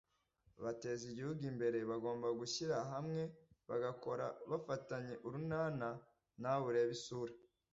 bateza 0.63 1.03
igihugu 1.11 1.41
imbere, 1.51 1.77
bagomba 1.89 2.27
gushyira 2.39 2.77
hamwe 2.91 3.21
bagakora 3.69 4.25
bafatanye 4.49 5.13
urunana 5.25 5.87
ntawe 6.41 6.65
ureba 6.71 6.91
isura 6.97 7.33